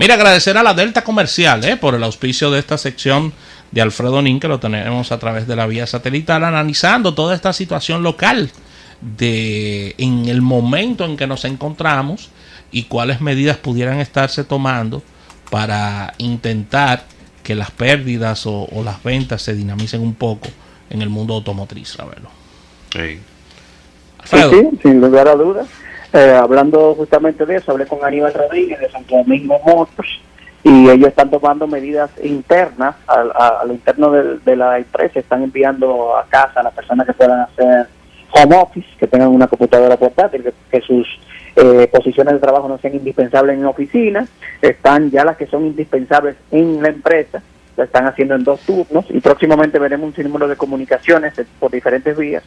Mira, 0.00 0.14
agradecer 0.14 0.56
a 0.56 0.62
la 0.62 0.72
Delta 0.72 1.04
Comercial 1.04 1.62
eh, 1.62 1.76
por 1.76 1.94
el 1.94 2.02
auspicio 2.02 2.50
de 2.50 2.58
esta 2.58 2.78
sección 2.78 3.34
de 3.70 3.82
Alfredo 3.82 4.22
Nin, 4.22 4.40
que 4.40 4.48
lo 4.48 4.58
tenemos 4.58 5.12
a 5.12 5.18
través 5.18 5.46
de 5.46 5.56
la 5.56 5.66
vía 5.66 5.86
satelital, 5.86 6.42
analizando 6.42 7.12
toda 7.12 7.34
esta 7.34 7.52
situación 7.52 8.02
local 8.02 8.50
de 9.02 9.94
en 9.98 10.24
el 10.30 10.40
momento 10.40 11.04
en 11.04 11.18
que 11.18 11.26
nos 11.26 11.44
encontramos 11.44 12.30
y 12.72 12.84
cuáles 12.84 13.20
medidas 13.20 13.58
pudieran 13.58 14.00
estarse 14.00 14.42
tomando 14.42 15.02
para 15.50 16.14
intentar 16.16 17.04
que 17.42 17.54
las 17.54 17.70
pérdidas 17.70 18.46
o, 18.46 18.68
las 18.82 19.02
ventas 19.02 19.42
se 19.42 19.54
dinamicen 19.54 20.00
un 20.00 20.14
poco 20.14 20.48
en 20.88 21.02
el 21.02 21.10
mundo 21.10 21.34
automotriz, 21.34 21.98
Ravelo. 21.98 22.30
Sí. 22.90 23.20
Sí, 24.24 24.78
sin 24.82 24.98
lugar 25.02 25.28
a 25.28 25.34
dudas. 25.34 25.68
Eh, 26.12 26.32
hablando 26.32 26.94
justamente 26.96 27.46
de 27.46 27.56
eso, 27.56 27.70
hablé 27.70 27.86
con 27.86 28.04
Aníbal 28.04 28.34
Rodríguez 28.34 28.80
de 28.80 28.90
Santo 28.90 29.16
Domingo 29.16 29.60
Motors 29.64 30.20
y 30.64 30.90
ellos 30.90 31.08
están 31.08 31.30
tomando 31.30 31.66
medidas 31.68 32.10
internas 32.22 32.96
a, 33.06 33.62
lo 33.64 33.72
interno 33.72 34.10
de, 34.10 34.56
la 34.56 34.78
empresa, 34.78 35.20
están 35.20 35.44
enviando 35.44 36.16
a 36.16 36.26
casa 36.26 36.60
a 36.60 36.62
las 36.64 36.74
personas 36.74 37.06
que 37.06 37.12
puedan 37.12 37.40
hacer 37.40 37.86
home 38.32 38.56
office, 38.56 38.88
que 38.98 39.06
tengan 39.06 39.28
una 39.28 39.46
computadora 39.46 39.96
portátil, 39.96 40.52
que, 40.70 40.80
sus 40.80 41.06
eh, 41.56 41.88
posiciones 41.90 42.34
de 42.34 42.40
trabajo 42.40 42.68
no 42.68 42.78
sean 42.78 42.94
indispensables 42.94 43.56
en 43.56 43.64
oficina, 43.64 44.26
están 44.60 45.10
ya 45.10 45.24
las 45.24 45.36
que 45.36 45.46
son 45.46 45.64
indispensables 45.64 46.36
en 46.50 46.82
la 46.82 46.88
empresa, 46.88 47.40
lo 47.76 47.84
están 47.84 48.06
haciendo 48.06 48.34
en 48.34 48.44
dos 48.44 48.60
turnos 48.60 49.06
y 49.08 49.20
próximamente 49.20 49.78
veremos 49.78 50.08
un 50.08 50.14
sinnúmero 50.14 50.48
de 50.48 50.56
comunicaciones 50.56 51.34
por 51.58 51.70
diferentes 51.70 52.16
vías 52.16 52.42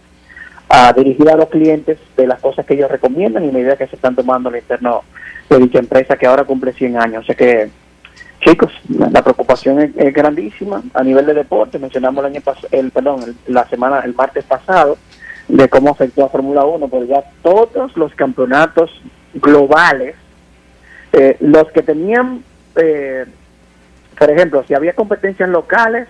a 0.76 0.92
dirigir 0.92 1.30
a 1.30 1.36
los 1.36 1.50
clientes 1.50 2.00
de 2.18 2.26
las 2.26 2.42
cosas 2.42 2.66
que 2.66 2.74
ellos 2.74 2.90
recomiendan 2.90 3.46
y 3.46 3.52
medidas 3.52 3.78
que 3.78 3.86
se 3.86 3.96
están 3.96 4.16
tomando 4.16 4.50
al 4.50 4.56
interno 4.56 5.04
de 5.48 5.60
dicha 5.60 5.78
empresa 5.78 6.18
que 6.18 6.26
ahora 6.26 6.46
cumple 6.46 6.74
100 6.74 6.98
años. 6.98 7.22
O 7.22 7.26
sea 7.28 7.36
que, 7.36 7.70
chicos, 8.42 8.72
la 8.90 9.22
preocupación 9.22 9.94
es, 9.96 10.14
grandísima 10.16 10.82
a 10.96 11.04
nivel 11.04 11.28
de 11.28 11.36
deporte. 11.36 11.78
Mencionamos 11.78 12.26
el 12.26 12.32
año 12.32 12.42
el 12.72 12.90
perdón, 12.90 13.38
la 13.46 13.70
semana, 13.70 14.00
el 14.00 14.16
martes 14.16 14.46
pasado, 14.46 14.98
de 15.48 15.70
cómo 15.70 15.92
afectó 15.92 16.26
a 16.26 16.30
Fórmula 16.30 16.66
1, 16.66 16.88
porque 16.88 17.08
ya 17.08 17.24
todos 17.44 17.96
los 17.96 18.12
campeonatos 18.16 18.90
globales, 19.36 20.16
eh, 21.12 21.38
los 21.40 21.72
que 21.72 21.84
tenían, 21.84 22.44
eh, 22.78 23.26
por 24.18 24.32
ejemplo, 24.32 24.64
si 24.68 24.74
había 24.74 24.94
competencias 24.94 25.50
locales, 25.50 26.08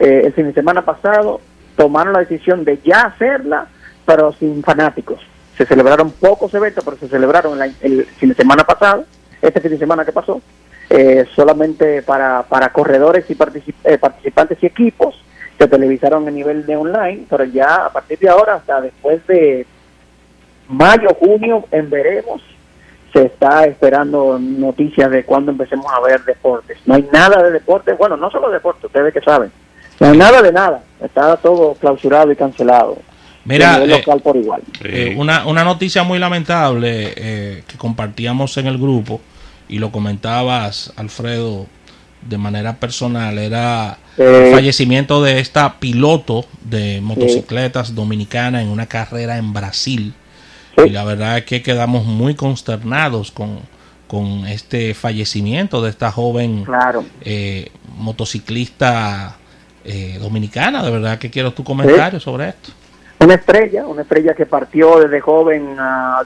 eh, 0.00 0.22
el 0.24 0.32
fin 0.32 0.46
de 0.46 0.52
semana 0.52 0.84
pasado 0.84 1.40
tomaron 1.76 2.12
la 2.12 2.20
decisión 2.20 2.64
de 2.64 2.80
ya 2.84 3.02
hacerla, 3.02 3.68
pero 4.04 4.32
sin 4.32 4.62
fanáticos. 4.62 5.20
Se 5.56 5.66
celebraron 5.66 6.10
pocos 6.10 6.52
eventos, 6.54 6.84
pero 6.84 6.96
se 6.96 7.08
celebraron 7.08 7.58
el, 7.80 8.04
fin 8.04 8.30
de 8.30 8.34
semana 8.34 8.64
pasado, 8.64 9.04
este 9.40 9.60
fin 9.60 9.70
de 9.70 9.78
semana 9.78 10.04
que 10.04 10.12
pasó, 10.12 10.40
solamente 11.34 12.02
para, 12.02 12.42
para 12.42 12.72
corredores 12.72 13.28
y 13.28 13.34
participantes 13.34 14.62
y 14.62 14.66
equipos 14.66 15.24
se 15.58 15.68
televisaron 15.68 16.26
a 16.26 16.30
nivel 16.30 16.66
de 16.66 16.76
online, 16.76 17.26
pero 17.28 17.44
ya 17.44 17.86
a 17.86 17.90
partir 17.90 18.18
de 18.18 18.28
ahora, 18.28 18.54
hasta 18.54 18.80
después 18.80 19.24
de 19.26 19.66
mayo, 20.68 21.10
junio, 21.18 21.64
en 21.70 21.90
veremos, 21.90 22.42
se 23.12 23.26
está 23.26 23.64
esperando 23.64 24.38
noticias 24.40 25.10
de 25.10 25.24
cuándo 25.24 25.52
empecemos 25.52 25.86
a 25.92 26.00
ver 26.00 26.24
deportes. 26.24 26.78
No 26.86 26.94
hay 26.94 27.08
nada 27.12 27.42
de 27.42 27.52
deportes, 27.52 27.96
bueno, 27.96 28.16
no 28.16 28.30
solo 28.30 28.50
deportes, 28.50 28.84
ustedes 28.84 29.14
que 29.14 29.20
saben, 29.20 29.52
no 30.00 30.08
hay 30.08 30.18
nada 30.18 30.42
de 30.42 30.52
nada, 30.52 30.82
está 31.00 31.36
todo 31.36 31.74
clausurado 31.74 32.32
y 32.32 32.36
cancelado. 32.36 32.98
Mira, 33.44 33.82
eh, 33.82 33.86
local 33.86 34.20
por 34.20 34.36
igual. 34.36 34.62
Eh, 34.82 35.14
una, 35.16 35.46
una 35.46 35.64
noticia 35.64 36.02
muy 36.02 36.18
lamentable 36.18 37.12
eh, 37.16 37.62
que 37.66 37.76
compartíamos 37.76 38.56
en 38.56 38.66
el 38.66 38.78
grupo 38.78 39.20
y 39.68 39.78
lo 39.78 39.92
comentabas, 39.92 40.92
Alfredo, 40.96 41.66
de 42.22 42.38
manera 42.38 42.76
personal 42.76 43.38
era 43.38 43.98
el 44.16 44.52
fallecimiento 44.52 45.22
de 45.22 45.40
esta 45.40 45.78
piloto 45.78 46.46
de 46.62 47.00
motocicletas 47.02 47.94
dominicana 47.94 48.62
en 48.62 48.68
una 48.68 48.86
carrera 48.86 49.36
en 49.36 49.52
Brasil. 49.52 50.14
Y 50.84 50.90
la 50.90 51.04
verdad 51.04 51.38
es 51.38 51.44
que 51.44 51.62
quedamos 51.62 52.04
muy 52.04 52.34
consternados 52.34 53.30
con, 53.30 53.60
con 54.06 54.46
este 54.46 54.94
fallecimiento 54.94 55.82
de 55.82 55.90
esta 55.90 56.10
joven 56.10 56.64
motociclista 57.96 59.36
dominicana. 60.18 60.82
De 60.82 60.90
verdad 60.90 61.18
que 61.18 61.30
quiero 61.30 61.52
tu 61.52 61.62
comentario 61.62 62.18
sobre 62.20 62.48
esto. 62.48 62.72
Una 63.24 63.36
estrella, 63.36 63.86
una 63.86 64.02
estrella 64.02 64.34
que 64.34 64.44
partió 64.44 65.00
desde 65.00 65.18
joven 65.18 65.76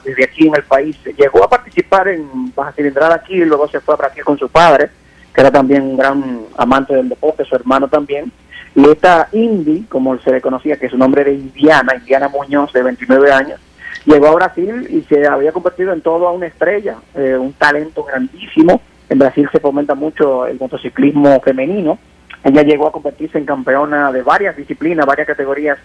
desde 0.03 0.25
aquí 0.25 0.47
en 0.47 0.55
el 0.55 0.63
país. 0.63 0.97
Llegó 1.17 1.45
a 1.45 1.49
participar 1.49 2.09
en 2.09 2.53
baja 2.53 2.73
cilindrada 2.73 3.15
aquí 3.15 3.35
y 3.35 3.45
luego 3.45 3.69
se 3.69 3.79
fue 3.79 3.93
a 3.93 3.97
Brasil 3.97 4.25
con 4.25 4.37
su 4.37 4.49
padre 4.49 4.89
que 5.33 5.39
era 5.39 5.49
también 5.49 5.83
un 5.83 5.95
gran 5.95 6.41
amante 6.57 6.93
del 6.93 7.07
deporte, 7.07 7.45
su 7.45 7.55
hermano 7.55 7.87
también. 7.87 8.29
Y 8.75 8.85
esta 8.89 9.29
Indy, 9.31 9.83
como 9.83 10.19
se 10.19 10.29
le 10.29 10.41
conocía, 10.41 10.75
que 10.75 10.89
su 10.89 10.97
nombre 10.97 11.21
era 11.21 11.31
Indiana, 11.31 11.95
Indiana 11.95 12.27
Muñoz, 12.27 12.73
de 12.73 12.83
29 12.83 13.31
años, 13.31 13.61
llegó 14.03 14.27
a 14.27 14.35
Brasil 14.35 14.85
y 14.89 15.01
se 15.03 15.25
había 15.25 15.53
convertido 15.53 15.93
en 15.93 16.01
todo 16.01 16.27
a 16.27 16.33
una 16.33 16.47
estrella, 16.47 16.97
eh, 17.15 17.37
un 17.39 17.53
talento 17.53 18.03
grandísimo. 18.03 18.81
En 19.07 19.19
Brasil 19.19 19.47
se 19.49 19.61
fomenta 19.61 19.95
mucho 19.95 20.45
el 20.45 20.59
motociclismo 20.59 21.39
femenino. 21.39 21.97
Ella 22.43 22.63
llegó 22.63 22.87
a 22.87 22.91
convertirse 22.91 23.37
en 23.37 23.45
campeona 23.45 24.11
de 24.11 24.21
varias 24.21 24.57
disciplinas, 24.57 25.05
varias 25.05 25.27
categorías 25.27 25.77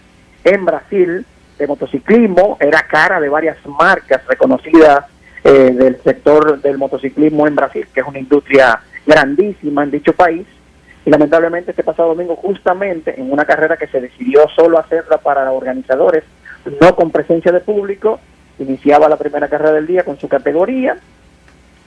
en 0.44 0.65
Brasil 0.65 1.27
de 1.59 1.66
motociclismo. 1.66 2.56
Era 2.60 2.87
cara 2.87 3.21
de 3.21 3.28
varias 3.28 3.56
marcas 3.66 4.25
reconocidas 4.27 5.06
eh, 5.43 5.72
del 5.72 6.00
sector 6.03 6.60
del 6.60 6.78
motociclismo 6.78 7.47
en 7.47 7.56
Brasil, 7.56 7.87
que 7.93 8.00
es 8.00 8.06
una 8.06 8.19
industria 8.19 8.81
grandísima 9.06 9.82
en 9.82 9.91
dicho 9.91 10.12
país. 10.12 10.47
Y 11.05 11.10
lamentablemente 11.10 11.72
este 11.72 11.84
pasado 11.84 12.09
domingo, 12.09 12.37
justamente 12.37 13.21
en 13.21 13.31
una 13.31 13.44
carrera 13.44 13.77
que 13.77 13.87
se 13.88 14.00
decidió 14.00 14.49
solo 14.55 14.78
hacerla 14.78 15.19
para 15.19 15.50
organizadores, 15.53 16.25
no 16.81 16.97
con 16.97 17.11
presencia 17.11 17.53
de 17.53 17.61
público, 17.61 18.21
iniciaba 18.59 19.09
la 19.09 19.16
primera 19.16 19.49
carrera 19.49 19.72
del 19.72 19.87
día 19.87 20.05
con 20.05 20.19
su 20.19 20.28
categoría. 20.28 20.97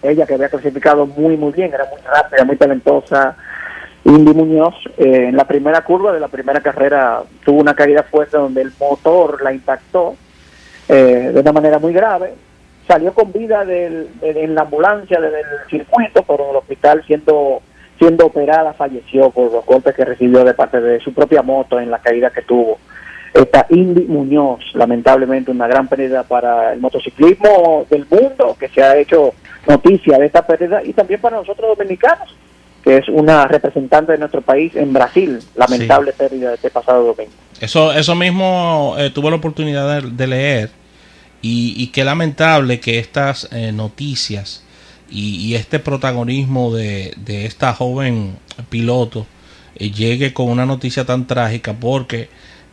Ella 0.03 0.27
que 0.27 0.35
había 0.35 0.49
clasificado 0.49 1.07
muy, 1.07 1.35
muy 1.35 1.51
bien, 1.51 1.73
era 1.73 1.85
muy 1.85 1.99
rápida, 2.01 2.43
muy 2.43 2.57
talentosa. 2.57 3.35
Indy 4.07 4.33
Muñoz, 4.33 4.73
eh, 4.97 5.27
en 5.29 5.37
la 5.37 5.45
primera 5.45 5.81
curva 5.81 6.11
de 6.13 6.19
la 6.19 6.29
primera 6.29 6.61
carrera, 6.61 7.21
tuvo 7.45 7.59
una 7.59 7.75
caída 7.75 8.03
fuerte 8.03 8.37
donde 8.37 8.61
el 8.61 8.71
motor 8.79 9.41
la 9.43 9.53
impactó 9.53 10.15
eh, 10.87 11.31
de 11.33 11.39
una 11.39 11.51
manera 11.51 11.77
muy 11.77 11.93
grave 11.93 12.33
salió 12.87 13.13
con 13.13 13.31
vida 13.31 13.65
del, 13.65 14.07
en 14.21 14.55
la 14.55 14.61
ambulancia 14.61 15.19
del 15.19 15.33
circuito, 15.69 16.23
pero 16.23 16.45
en 16.45 16.49
el 16.51 16.55
hospital 16.55 17.03
siendo 17.05 17.61
siendo 17.99 18.27
operada 18.27 18.73
falleció 18.73 19.31
por 19.31 19.51
los 19.51 19.65
golpes 19.65 19.95
que 19.95 20.05
recibió 20.05 20.43
de 20.43 20.53
parte 20.53 20.79
de 20.79 20.99
su 20.99 21.13
propia 21.13 21.41
moto 21.41 21.79
en 21.79 21.89
la 21.89 21.97
caída 21.97 22.29
que 22.29 22.43
tuvo. 22.43 22.77
Esta 23.33 23.65
Indy 23.69 24.05
Muñoz, 24.05 24.59
lamentablemente 24.75 25.49
una 25.49 25.67
gran 25.67 25.87
pérdida 25.87 26.21
para 26.21 26.73
el 26.73 26.79
motociclismo 26.79 27.87
del 27.89 28.05
mundo, 28.07 28.55
que 28.59 28.69
se 28.69 28.83
ha 28.83 28.95
hecho 28.95 29.33
noticia 29.67 30.19
de 30.19 30.27
esta 30.27 30.45
pérdida, 30.45 30.83
y 30.83 30.93
también 30.93 31.19
para 31.19 31.37
nosotros 31.37 31.75
dominicanos, 31.75 32.36
que 32.87 32.97
es 32.99 33.09
una 33.09 33.45
representante 33.47 34.13
de 34.13 34.17
nuestro 34.17 34.41
país 34.41 34.73
en 34.77 34.93
Brasil, 34.93 35.39
lamentable 35.55 36.13
pérdida 36.13 36.49
de 36.49 36.55
este 36.55 36.69
pasado 36.69 37.03
domingo. 37.03 37.33
Eso, 37.59 37.91
eso 37.91 38.15
mismo 38.15 38.95
eh, 38.97 39.09
tuve 39.09 39.29
la 39.29 39.35
oportunidad 39.35 40.03
de 40.03 40.27
leer 40.27 40.69
y, 41.41 41.87
qué 41.87 42.05
lamentable 42.05 42.79
que 42.79 42.97
estas 42.97 43.49
eh, 43.51 43.73
noticias 43.73 44.63
y, 45.09 45.53
este 45.55 45.79
protagonismo 45.79 46.73
de, 46.73 47.13
esta 47.27 47.73
joven 47.73 48.37
piloto 48.69 49.27
eh, 49.75 49.91
llegue 49.91 50.33
con 50.33 50.47
una 50.47 50.65
noticia 50.65 51.05
tan 51.05 51.27
trágica 51.27 51.73
porque 51.73 52.29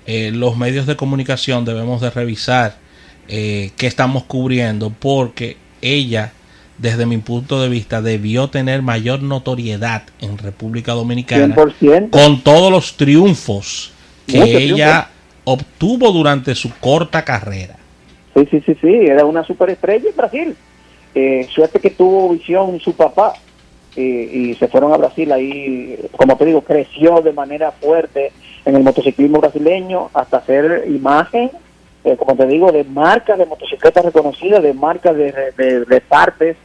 eh, 0.07 0.31
los 0.33 0.57
medios 0.57 0.87
de 0.87 0.95
comunicación 0.95 1.65
debemos 1.65 2.01
de 2.01 2.11
revisar 2.11 2.85
qué 3.27 3.73
estamos 3.79 4.25
cubriendo 4.25 4.91
porque 4.91 5.57
ella 5.81 6.33
desde 6.79 7.07
mi 7.07 7.19
punto 7.19 7.61
de 7.61 7.69
vista 7.69 8.03
debió 8.03 8.49
tener 8.49 8.83
mayor 8.83 9.23
notoriedad 9.23 10.03
en 10.21 10.39
República 10.39 10.93
Dominicana 10.93 11.55
con 12.11 12.41
todos 12.43 12.71
los 12.71 12.97
triunfos 12.97 13.93
que 14.27 14.43
ella 14.43 15.09
obtuvo 15.45 16.11
durante 16.11 16.55
su 16.55 16.73
corta 16.81 17.25
carrera. 17.25 17.77
Sí, 18.35 18.49
sí, 18.51 18.63
sí, 18.67 18.77
sí, 18.81 18.89
era 18.89 19.25
una 19.25 19.45
superestrella 19.45 20.11
en 20.11 20.17
Brasil. 20.17 20.57
Eh, 21.15 21.47
suerte 21.55 21.79
que 21.79 21.91
tuvo 21.91 22.31
visión 22.31 22.81
su 22.81 22.95
papá 22.95 23.35
eh, 23.95 24.31
y 24.33 24.55
se 24.55 24.67
fueron 24.67 24.93
a 24.93 24.97
Brasil 24.97 25.31
ahí, 25.31 25.97
como 26.17 26.37
te 26.37 26.45
digo, 26.47 26.63
creció 26.63 27.21
de 27.21 27.33
manera 27.33 27.71
fuerte 27.71 28.33
en 28.65 28.75
el 28.75 28.83
motociclismo 28.83 29.39
brasileño 29.41 30.11
hasta 30.13 30.39
hacer 30.39 30.87
imagen, 30.89 31.51
eh, 32.05 32.17
como 32.17 32.37
te 32.37 32.47
digo, 32.47 32.71
de 32.71 32.85
marcas 32.85 33.39
de 33.39 33.47
motocicletas 33.47 34.05
reconocidas, 34.05 34.63
de 34.63 34.75
marcas 34.75 35.17
de, 35.17 35.33
de, 35.57 36.01
partes 36.01 36.57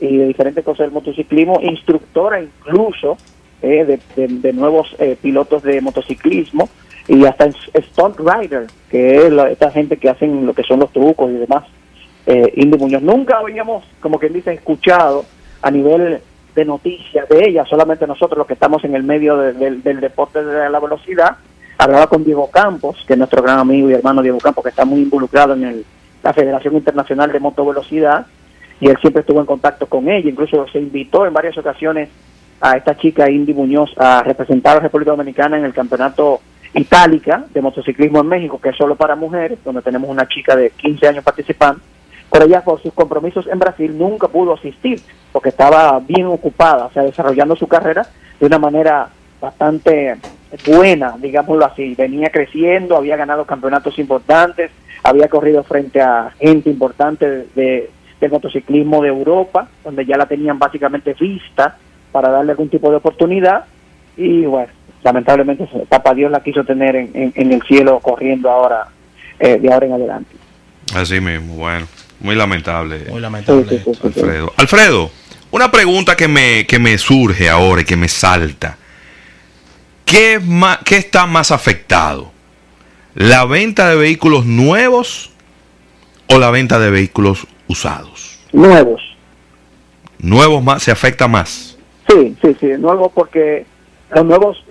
y 0.00 0.16
de 0.16 0.26
diferentes 0.26 0.64
cosas 0.64 0.86
del 0.86 0.92
motociclismo, 0.92 1.60
instructora 1.60 2.40
incluso 2.40 3.16
de, 3.60 3.98
de, 4.16 4.52
nuevos 4.52 4.94
pilotos 5.22 5.62
de 5.62 5.80
motociclismo 5.80 6.68
y 7.08 7.24
hasta 7.24 7.50
Stunt 7.50 8.18
Rider, 8.18 8.66
que 8.90 9.16
es 9.16 9.32
esta 9.50 9.70
gente 9.70 9.96
que 9.96 10.08
hacen 10.08 10.46
lo 10.46 10.54
que 10.54 10.62
son 10.62 10.80
los 10.80 10.92
trucos 10.92 11.30
y 11.30 11.34
demás. 11.34 11.64
Eh, 12.26 12.52
Indy. 12.56 12.78
Nunca 13.00 13.38
habíamos, 13.38 13.84
como 14.00 14.18
quien 14.18 14.32
dice, 14.32 14.52
escuchado 14.52 15.24
a 15.60 15.70
nivel 15.70 16.20
de 16.54 16.64
noticias 16.64 17.28
de 17.28 17.48
ella, 17.48 17.66
solamente 17.66 18.06
nosotros 18.06 18.38
los 18.38 18.46
que 18.46 18.54
estamos 18.54 18.84
en 18.84 18.94
el 18.94 19.02
medio 19.02 19.36
del 19.36 20.00
deporte 20.00 20.42
de 20.42 20.70
la 20.70 20.80
velocidad. 20.80 21.36
Hablaba 21.78 22.06
con 22.06 22.24
Diego 22.24 22.50
Campos, 22.50 23.02
que 23.06 23.14
es 23.14 23.18
nuestro 23.18 23.42
gran 23.42 23.58
amigo 23.58 23.90
y 23.90 23.94
hermano 23.94 24.22
Diego 24.22 24.38
Campos, 24.38 24.64
que 24.64 24.70
está 24.70 24.84
muy 24.84 25.00
involucrado 25.00 25.54
en 25.54 25.64
el, 25.64 25.84
la 26.22 26.32
Federación 26.32 26.74
Internacional 26.74 27.32
de 27.32 27.40
Motovelocidad, 27.40 28.26
y 28.80 28.88
él 28.88 28.96
siempre 29.00 29.20
estuvo 29.20 29.40
en 29.40 29.46
contacto 29.46 29.86
con 29.86 30.08
ella, 30.08 30.30
incluso 30.30 30.66
se 30.68 30.78
invitó 30.78 31.26
en 31.26 31.32
varias 31.32 31.56
ocasiones 31.58 32.08
a 32.60 32.76
esta 32.76 32.96
chica 32.96 33.30
Indy 33.30 33.52
Muñoz 33.52 33.90
a 33.96 34.22
representar 34.22 34.72
a 34.72 34.74
la 34.76 34.82
República 34.84 35.10
Dominicana 35.10 35.58
en 35.58 35.64
el 35.64 35.74
campeonato 35.74 36.40
Itálica 36.74 37.44
de 37.52 37.60
motociclismo 37.60 38.20
en 38.20 38.26
México, 38.26 38.60
que 38.60 38.70
es 38.70 38.76
solo 38.76 38.96
para 38.96 39.14
mujeres, 39.14 39.58
donde 39.64 39.82
tenemos 39.82 40.10
una 40.10 40.26
chica 40.26 40.56
de 40.56 40.70
15 40.70 41.08
años 41.08 41.24
participando, 41.24 41.80
pero 42.30 42.46
ella 42.46 42.64
por 42.64 42.82
sus 42.82 42.92
compromisos 42.92 43.46
en 43.46 43.58
Brasil 43.60 43.96
nunca 43.96 44.26
pudo 44.26 44.54
asistir, 44.54 45.00
porque 45.30 45.50
estaba 45.50 46.00
bien 46.00 46.26
ocupada, 46.26 46.86
o 46.86 46.92
sea, 46.92 47.04
desarrollando 47.04 47.54
su 47.54 47.68
carrera 47.68 48.06
de 48.40 48.46
una 48.46 48.58
manera 48.58 49.08
bastante 49.40 50.16
buena, 50.66 51.14
digámoslo 51.18 51.64
así, 51.64 51.94
venía 51.94 52.30
creciendo, 52.30 52.96
había 52.96 53.16
ganado 53.16 53.44
campeonatos 53.44 53.98
importantes, 53.98 54.70
había 55.02 55.28
corrido 55.28 55.62
frente 55.64 56.00
a 56.00 56.32
gente 56.38 56.70
importante 56.70 57.46
de, 57.54 57.90
del 58.20 58.30
motociclismo 58.30 59.02
de 59.02 59.08
Europa, 59.08 59.68
donde 59.82 60.06
ya 60.06 60.16
la 60.16 60.26
tenían 60.26 60.58
básicamente 60.58 61.14
vista 61.14 61.76
para 62.12 62.30
darle 62.30 62.52
algún 62.52 62.68
tipo 62.68 62.90
de 62.90 62.96
oportunidad, 62.96 63.64
y 64.16 64.44
bueno, 64.44 64.72
lamentablemente 65.02 65.68
Papá 65.88 66.14
Dios 66.14 66.30
la 66.30 66.42
quiso 66.42 66.64
tener 66.64 66.96
en, 66.96 67.32
el 67.36 67.62
cielo 67.62 68.00
corriendo 68.00 68.50
ahora, 68.50 68.86
eh, 69.38 69.58
de 69.58 69.72
ahora 69.72 69.86
en 69.86 69.92
adelante. 69.92 70.36
Así 70.94 71.20
mismo, 71.20 71.56
bueno, 71.56 71.86
muy 72.20 72.34
lamentable. 72.34 73.06
Muy 73.10 73.20
lamentable. 73.20 73.82
Alfredo. 74.02 74.52
Alfredo, 74.56 75.10
una 75.50 75.70
pregunta 75.70 76.16
que 76.16 76.28
me, 76.28 76.66
que 76.66 76.78
me 76.78 76.96
surge 76.98 77.48
ahora 77.48 77.82
y 77.82 77.84
que 77.84 77.96
me 77.96 78.08
salta. 78.08 78.78
¿Qué, 80.04 80.40
más, 80.40 80.78
¿Qué 80.84 80.96
está 80.96 81.26
más 81.26 81.50
afectado? 81.50 82.30
¿La 83.14 83.44
venta 83.44 83.88
de 83.88 83.96
vehículos 83.96 84.44
nuevos 84.44 85.32
o 86.28 86.38
la 86.38 86.50
venta 86.50 86.78
de 86.78 86.90
vehículos 86.90 87.46
usados? 87.68 88.44
Nuevos. 88.52 89.02
¿Nuevos 90.18 90.62
más? 90.62 90.82
¿Se 90.82 90.90
afecta 90.90 91.28
más? 91.28 91.78
Sí, 92.08 92.36
sí, 92.42 92.56
sí, 92.60 92.66
nuevos 92.78 93.12
porque 93.12 93.66
los 94.14 94.24
nuevos 94.24 94.64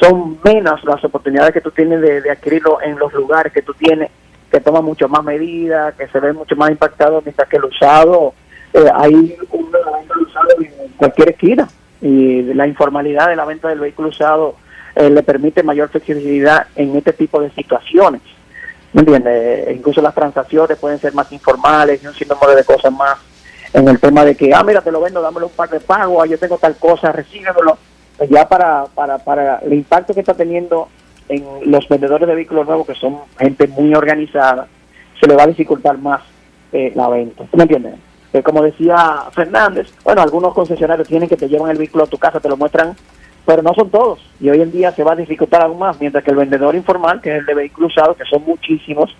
son 0.00 0.38
menos 0.42 0.82
las 0.84 1.04
oportunidades 1.04 1.52
que 1.52 1.60
tú 1.60 1.70
tienes 1.70 2.00
de, 2.00 2.30
adquirirlo 2.30 2.80
en 2.82 2.98
los 2.98 3.12
lugares 3.12 3.52
que 3.52 3.62
tú 3.62 3.72
tienes, 3.74 4.10
que 4.50 4.60
toma 4.60 4.80
mucho 4.80 5.08
más 5.08 5.22
medidas, 5.22 5.94
que 5.94 6.08
se 6.08 6.18
ve 6.18 6.32
mucho 6.32 6.56
más 6.56 6.70
impactado, 6.70 7.22
mientras 7.24 7.48
que 7.48 7.56
el 7.56 7.64
usado, 7.64 8.34
eh, 8.72 8.90
hay 8.94 9.36
una 9.50 9.78
venta 9.98 10.14
de 10.14 10.22
usado 10.22 10.48
en 10.60 10.92
cualquier 10.96 11.30
esquina. 11.30 11.68
Y 12.00 12.42
la 12.54 12.66
informalidad 12.66 13.28
de 13.28 13.36
la 13.36 13.44
venta 13.44 13.68
del 13.68 13.78
vehículo 13.78 14.08
usado 14.08 14.56
eh, 14.94 15.10
le 15.10 15.22
permite 15.22 15.62
mayor 15.62 15.88
flexibilidad 15.88 16.66
en 16.76 16.96
este 16.96 17.12
tipo 17.12 17.40
de 17.40 17.50
situaciones. 17.50 18.22
¿Me 18.92 19.00
entiendes? 19.00 19.68
Eh, 19.68 19.74
incluso 19.76 20.02
las 20.02 20.14
transacciones 20.14 20.78
pueden 20.78 20.98
ser 20.98 21.14
más 21.14 21.30
informales 21.32 22.02
y 22.02 22.06
un 22.06 22.14
sinnúmero 22.14 22.54
de 22.54 22.64
cosas 22.64 22.92
más 22.92 23.18
en 23.72 23.88
el 23.88 23.98
tema 23.98 24.24
de 24.24 24.34
que, 24.36 24.52
ah, 24.54 24.62
mira, 24.62 24.82
te 24.82 24.92
lo 24.92 25.00
vendo, 25.00 25.22
dámelo 25.22 25.46
un 25.46 25.52
par 25.52 25.70
de 25.70 25.80
pagos, 25.80 26.22
ah, 26.22 26.26
yo 26.26 26.38
tengo 26.38 26.58
tal 26.58 26.76
cosa, 26.76 27.10
recíbemelo 27.10 27.78
pues 28.18 28.28
ya 28.28 28.46
para, 28.48 28.84
para, 28.94 29.18
para 29.18 29.56
el 29.58 29.72
impacto 29.72 30.12
que 30.12 30.20
está 30.20 30.34
teniendo 30.34 30.88
en 31.28 31.44
los 31.70 31.88
vendedores 31.88 32.28
de 32.28 32.34
vehículos 32.34 32.66
nuevos, 32.66 32.86
que 32.86 32.94
son 32.94 33.20
gente 33.38 33.66
muy 33.66 33.94
organizada, 33.94 34.66
se 35.18 35.26
le 35.26 35.34
va 35.34 35.44
a 35.44 35.46
dificultar 35.46 35.98
más 35.98 36.20
eh, 36.72 36.92
la 36.94 37.08
venta. 37.08 37.44
¿Me 37.52 37.62
entiendes? 37.62 37.94
Eh, 38.32 38.42
como 38.42 38.62
decía 38.62 39.24
Fernández, 39.32 39.88
bueno, 40.04 40.22
algunos 40.22 40.54
concesionarios 40.54 41.08
tienen 41.08 41.28
que 41.28 41.36
te 41.36 41.48
llevan 41.48 41.70
el 41.70 41.78
vehículo 41.78 42.04
a 42.04 42.08
tu 42.08 42.18
casa, 42.18 42.40
te 42.40 42.48
lo 42.48 42.56
muestran, 42.56 42.94
pero 43.44 43.62
no 43.62 43.74
son 43.74 43.90
todos. 43.90 44.20
Y 44.40 44.50
hoy 44.50 44.60
en 44.60 44.72
día 44.72 44.92
se 44.92 45.04
va 45.04 45.12
a 45.12 45.16
dificultar 45.16 45.62
aún 45.62 45.78
más, 45.78 46.00
mientras 46.00 46.22
que 46.24 46.30
el 46.30 46.36
vendedor 46.36 46.74
informal, 46.74 47.20
que 47.20 47.30
es 47.30 47.40
el 47.40 47.46
de 47.46 47.54
vehículos 47.54 47.92
usados, 47.92 48.16
que 48.16 48.24
son 48.24 48.44
muchísimos, 48.44 49.14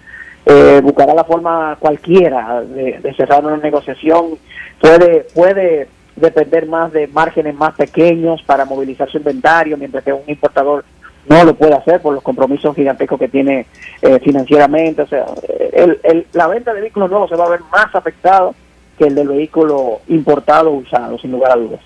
eh, 0.45 0.81
buscará 0.83 1.15
la 1.15 1.25
forma 1.25 1.77
cualquiera 1.79 2.63
de, 2.63 3.15
cerrar 3.17 3.45
una 3.45 3.57
negociación, 3.57 4.39
puede, 4.81 5.27
puede 5.35 5.89
depender 6.17 6.67
más 6.67 6.93
de 6.93 7.07
márgenes 7.07 7.55
más 7.55 7.75
pequeños 7.75 8.43
para 8.43 8.65
movilizar 8.65 9.11
su 9.11 9.19
inventario, 9.19 9.77
mientras 9.77 10.03
que 10.05 10.13
un 10.13 10.23
importador 10.27 10.85
no 11.29 11.45
lo 11.45 11.55
puede 11.55 11.75
hacer 11.75 12.01
por 12.01 12.15
los 12.15 12.23
compromisos 12.23 12.75
gigantescos 12.75 13.19
que 13.19 13.29
tiene 13.29 13.67
eh, 14.03 14.19
financieramente. 14.21 15.03
O 15.03 15.07
sea, 15.07 15.27
el, 15.73 16.27
la 16.33 16.49
venta 16.49 16.75
de 16.75 16.81
vehículos 16.81 17.11
nuevos 17.11 17.31
se 17.31 17.37
va 17.37 17.47
a 17.47 17.51
ver 17.51 17.61
más 17.71 17.95
afectado 17.95 18.55
que 18.99 19.05
el 19.05 19.15
del 19.15 19.29
vehículo 19.29 20.01
importado 20.09 20.71
o 20.71 20.75
usado, 20.75 21.19
sin 21.19 21.31
lugar 21.31 21.53
a 21.53 21.57
dudas. 21.57 21.81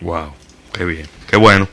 Wow, 0.00 0.32
qué 0.72 0.84
bien, 0.84 1.06
qué 1.28 1.36
bueno. 1.36 1.68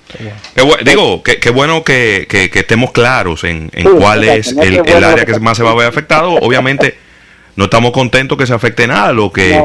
digo, 0.84 1.24
qué, 1.24 1.50
bueno 1.50 1.84
que, 1.84 2.28
que, 2.30 2.50
estemos 2.54 2.92
claros 2.92 3.44
en, 3.44 3.70
cuál 4.00 4.24
es 4.24 4.54
el, 4.54 4.82
el 4.86 5.04
área 5.04 5.26
que 5.26 5.40
más 5.40 5.58
se 5.58 5.64
va 5.64 5.72
a 5.72 5.76
ver 5.76 5.88
afectado. 5.88 6.32
Obviamente 6.42 7.06
no 7.56 7.66
estamos 7.66 7.92
contentos 7.92 8.38
que 8.38 8.46
se 8.46 8.54
afecte 8.54 8.88
nada. 8.88 9.14
Lo 9.14 9.32
que, 9.32 9.62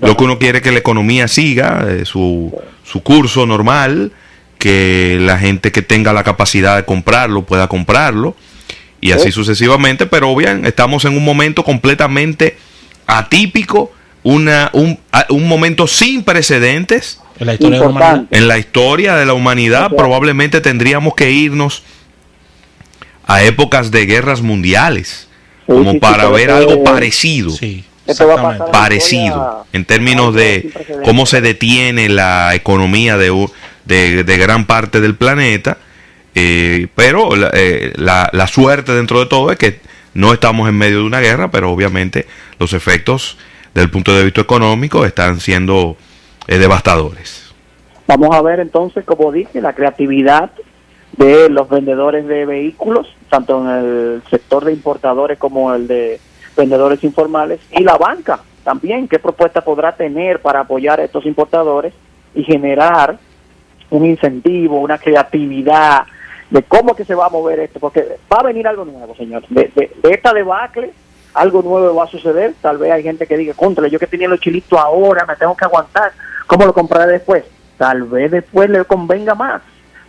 lo 0.00 0.16
que 0.16 0.24
uno 0.24 0.38
quiere 0.38 0.58
es 0.58 0.64
que 0.64 0.72
la 0.72 0.78
economía 0.78 1.28
siga 1.28 1.86
eh, 1.88 2.04
su, 2.04 2.52
su 2.84 3.02
curso 3.02 3.46
normal, 3.46 4.12
que 4.58 5.18
la 5.20 5.38
gente 5.38 5.70
que 5.70 5.82
tenga 5.82 6.12
la 6.12 6.24
capacidad 6.24 6.76
de 6.76 6.84
comprarlo 6.84 7.42
pueda 7.42 7.68
comprarlo 7.68 8.34
y 9.00 9.12
así 9.12 9.32
sucesivamente. 9.32 10.06
Pero 10.06 10.34
bien, 10.34 10.64
estamos 10.64 11.04
en 11.04 11.16
un 11.16 11.24
momento 11.24 11.62
completamente 11.62 12.56
atípico, 13.06 13.92
una, 14.22 14.70
un, 14.72 14.98
un 15.28 15.48
momento 15.48 15.86
sin 15.86 16.22
precedentes. 16.22 17.20
En 17.38 17.46
la 17.46 17.54
historia, 17.54 17.78
de 17.78 17.84
la, 17.84 17.90
humanidad. 17.90 18.24
En 18.30 18.48
la 18.48 18.58
historia 18.58 19.16
de 19.16 19.26
la 19.26 19.34
humanidad 19.34 19.90
probablemente 19.96 20.60
tendríamos 20.60 21.14
que 21.14 21.30
irnos 21.30 21.82
a 23.26 23.42
épocas 23.42 23.90
de 23.90 24.06
guerras 24.06 24.40
mundiales 24.40 25.28
como 25.66 25.98
para 25.98 26.28
ver 26.28 26.50
algo 26.50 26.82
parecido. 26.84 27.52
Parecido 28.72 29.66
en 29.72 29.84
términos 29.84 30.34
de 30.34 30.70
cómo 31.04 31.26
se 31.26 31.40
detiene 31.40 32.08
la 32.08 32.54
economía 32.54 33.16
de, 33.16 33.50
de, 33.84 34.38
gran 34.38 34.66
parte 34.66 35.00
del 35.00 35.16
planeta. 35.16 35.78
Eh, 36.34 36.86
pero 36.94 37.30
eh, 37.54 37.92
la, 37.96 38.28
la, 38.32 38.46
suerte 38.46 38.92
dentro 38.92 39.20
de 39.20 39.26
todo 39.26 39.50
es 39.50 39.58
que 39.58 39.80
no 40.12 40.34
estamos 40.34 40.68
en 40.68 40.76
medio 40.76 40.98
de 40.98 41.04
una 41.04 41.20
guerra, 41.20 41.50
pero 41.50 41.72
obviamente 41.72 42.26
los 42.58 42.74
efectos 42.74 43.38
desde 43.74 43.84
el 43.84 43.90
punto 43.90 44.14
de 44.14 44.24
vista 44.24 44.42
económico 44.42 45.04
están 45.06 45.40
siendo 45.40 45.96
eh, 46.46 46.58
devastadores. 46.58 47.54
Vamos 48.06 48.34
a 48.34 48.42
ver 48.42 48.60
entonces, 48.60 49.04
como 49.04 49.32
dije, 49.32 49.60
la 49.60 49.72
creatividad 49.72 50.50
de 51.16 51.48
los 51.48 51.68
vendedores 51.68 52.26
de 52.26 52.46
vehículos, 52.46 53.08
tanto 53.28 53.60
en 53.60 53.70
el 53.70 54.22
sector 54.30 54.64
de 54.64 54.72
importadores 54.72 55.38
como 55.38 55.74
el 55.74 55.86
de 55.88 56.20
vendedores 56.56 57.02
informales, 57.04 57.60
y 57.72 57.82
la 57.82 57.96
banca 57.96 58.40
también, 58.64 59.08
qué 59.08 59.18
propuesta 59.18 59.62
podrá 59.62 59.94
tener 59.96 60.40
para 60.40 60.60
apoyar 60.60 61.00
a 61.00 61.04
estos 61.04 61.24
importadores 61.26 61.94
y 62.34 62.42
generar 62.42 63.18
un 63.90 64.04
incentivo, 64.04 64.80
una 64.80 64.98
creatividad 64.98 66.04
de 66.50 66.62
cómo 66.62 66.94
que 66.94 67.04
se 67.04 67.14
va 67.14 67.26
a 67.26 67.30
mover 67.30 67.60
esto, 67.60 67.80
porque 67.80 68.18
va 68.32 68.38
a 68.38 68.44
venir 68.44 68.66
algo 68.66 68.84
nuevo, 68.84 69.14
señor. 69.14 69.46
De, 69.48 69.70
de, 69.74 70.10
esta 70.10 70.32
debacle, 70.32 70.90
algo 71.34 71.62
nuevo 71.62 71.94
va 71.94 72.04
a 72.04 72.08
suceder. 72.08 72.54
Tal 72.60 72.78
vez 72.78 72.92
hay 72.92 73.02
gente 73.02 73.26
que 73.26 73.36
diga, 73.36 73.54
contra, 73.54 73.88
yo 73.88 73.98
que 73.98 74.06
tenía 74.06 74.28
los 74.28 74.40
chilitos 74.40 74.78
ahora, 74.78 75.24
me 75.26 75.36
tengo 75.36 75.56
que 75.56 75.64
aguantar, 75.64 76.12
¿cómo 76.46 76.66
lo 76.66 76.74
compraré 76.74 77.12
después? 77.12 77.44
Tal 77.76 78.04
vez 78.04 78.30
después 78.30 78.70
le 78.70 78.84
convenga 78.84 79.34
más. 79.34 79.62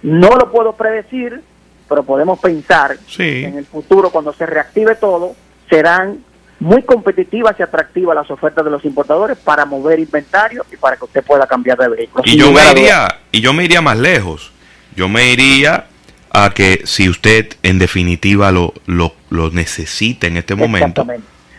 No 0.03 0.29
lo 0.29 0.51
puedo 0.51 0.74
predecir, 0.74 1.41
pero 1.89 2.03
podemos 2.03 2.39
pensar 2.39 2.98
que 3.15 3.46
en 3.46 3.58
el 3.58 3.65
futuro, 3.65 4.10
cuando 4.10 4.34
se 4.34 4.46
reactive 4.46 4.96
todo, 4.96 5.36
serán 5.70 6.20
muy 6.60 6.84
competitivas 6.84 7.56
y 7.60 7.63
atractivas 7.63 8.15
las 8.15 8.32
ofertas 8.32 8.65
de 8.65 8.72
los 8.72 8.84
importadores 8.86 9.38
para 9.38 9.65
mover 9.65 10.00
inventario 10.00 10.65
y 10.72 10.77
para 10.77 10.98
que 10.98 11.06
usted 11.06 11.24
pueda 11.24 11.46
cambiar 11.46 11.77
de 11.77 11.89
vehículo. 11.89 12.24
Y 12.25 12.38
yo 12.38 12.51
me 12.51 12.72
iría, 12.72 13.08
y 13.32 13.41
yo 13.41 13.53
me 13.53 13.65
iría 13.65 13.82
más 13.82 13.98
lejos. 13.98 14.51
Yo 14.96 15.08
me 15.08 15.32
iría 15.32 15.86
a 16.32 16.50
que 16.51 16.82
si 16.86 17.10
usted 17.10 17.50
en 17.63 17.79
definitiva 17.79 18.51
lo, 18.51 18.74
lo, 18.86 19.13
lo 19.29 19.51
necesita 19.51 20.27
en 20.27 20.38
este 20.38 20.56
momento, 20.56 21.06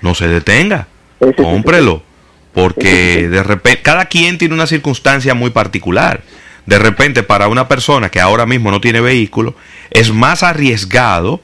no 0.02 0.14
se 0.14 0.26
detenga, 0.26 0.88
cómprelo, 1.36 2.02
porque 2.58 3.28
de 3.30 3.42
repente 3.44 3.82
cada 3.82 4.06
quien 4.06 4.36
tiene 4.36 4.54
una 4.54 4.66
circunstancia 4.66 5.34
muy 5.34 5.50
particular 5.50 6.22
de 6.66 6.78
repente 6.78 7.22
para 7.22 7.48
una 7.48 7.68
persona 7.68 8.10
que 8.10 8.20
ahora 8.20 8.44
mismo 8.44 8.70
no 8.70 8.78
tiene 8.78 9.00
vehículo, 9.00 9.54
es 9.90 10.12
más 10.12 10.42
arriesgado 10.42 11.40